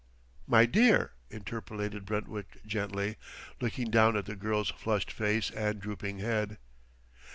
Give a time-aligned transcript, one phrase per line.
[0.47, 3.17] "My dear!" interpolated Brentwick gently,
[3.61, 6.57] looking down at the girl's flushed face and drooping head.